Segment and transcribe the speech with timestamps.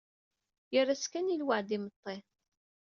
[0.73, 2.17] Yerra-tt kan i lweɛd n yimeṭṭi.